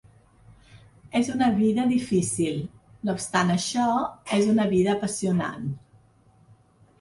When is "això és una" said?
3.57-4.67